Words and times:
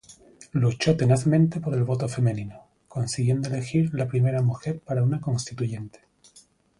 Luchó 0.53 0.97
tenazmente 0.97 1.59
por 1.59 1.75
el 1.75 1.83
voto 1.83 2.09
femenino, 2.09 2.65
consiguiendo 2.87 3.49
elegir 3.49 3.93
la 3.93 4.07
primera 4.07 4.41
mujer 4.41 4.79
para 4.79 5.03
una 5.03 5.21
Constituyente. 5.21 5.99